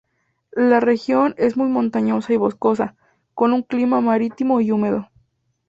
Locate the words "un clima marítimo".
3.53-4.59